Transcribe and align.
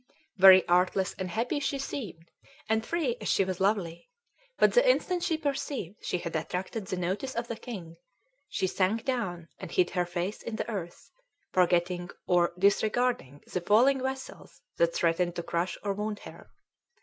_Very 0.35 0.67
artless 0.67 1.13
and 1.19 1.29
happy 1.29 1.59
she 1.59 1.77
seemed, 1.77 2.31
and 2.67 2.83
free 2.83 3.17
as 3.21 3.27
she 3.29 3.45
was 3.45 3.59
lovely; 3.59 4.09
but 4.57 4.73
the 4.73 4.89
instant 4.89 5.21
she 5.21 5.37
perceived 5.37 6.03
she 6.03 6.17
had 6.17 6.35
attracted 6.35 6.87
the 6.87 6.97
notice 6.97 7.35
of 7.35 7.47
the 7.47 7.55
king, 7.55 7.97
she 8.49 8.65
sank 8.65 9.05
down 9.05 9.47
and 9.59 9.71
hid 9.71 9.91
her 9.91 10.07
face 10.07 10.41
in 10.41 10.55
the 10.55 10.67
earth, 10.67 11.11
forgetting 11.53 12.09
or 12.25 12.53
disregarding 12.57 13.43
the 13.53 13.61
falling 13.61 14.01
vessels 14.01 14.63
that 14.77 14.95
threatened 14.95 15.35
to 15.35 15.43
crush 15.43 15.77
or 15.83 15.93
wound 15.93 16.17
her. 16.21 16.49